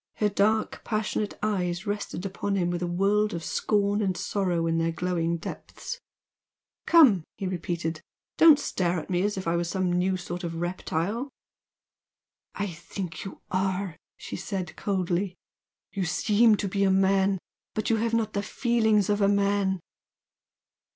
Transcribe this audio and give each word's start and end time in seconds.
Her 0.15 0.29
dark, 0.29 0.81
passionate 0.83 1.37
eyes 1.43 1.85
rested 1.85 2.25
upon 2.25 2.55
him 2.55 2.71
with 2.71 2.81
a 2.81 2.87
world 2.87 3.35
of 3.35 3.43
scorn 3.43 4.01
and 4.01 4.17
sorrow 4.17 4.65
in 4.65 4.79
their 4.79 4.91
glowing 4.91 5.37
depths. 5.37 5.99
"Come!" 6.87 7.23
he 7.37 7.45
repeated 7.45 8.01
"Don't 8.39 8.57
stare 8.57 8.99
at 8.99 9.11
me 9.11 9.21
as 9.21 9.37
if 9.37 9.47
I 9.47 9.55
were 9.55 9.63
some 9.63 9.93
new 9.93 10.17
sort 10.17 10.43
of 10.43 10.55
reptile!" 10.55 11.29
"I 12.55 12.65
think 12.65 13.25
you 13.25 13.41
are!" 13.51 13.95
she 14.17 14.35
said, 14.35 14.75
coldly 14.75 15.35
"You 15.93 16.05
seem 16.05 16.57
to 16.57 16.67
be 16.67 16.83
a 16.83 16.89
man, 16.89 17.37
but 17.75 17.91
you 17.91 17.97
have 17.97 18.15
not 18.15 18.33
the 18.33 18.41
feelings 18.41 19.07
of 19.07 19.21
a 19.21 19.27
man!" 19.27 19.79